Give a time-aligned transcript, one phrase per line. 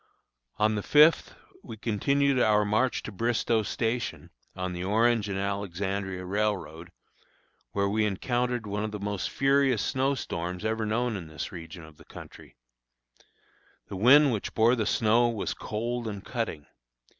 [0.57, 5.37] On the fifth we continued on our march to Bristoe Station, on the Orange and
[5.37, 6.91] Alexandria Railroad,
[7.73, 11.83] where we encountered one of the most furious snow storms ever known in this region
[11.85, 12.55] of country.
[13.89, 16.65] The wind which bore the snow was cold and cutting.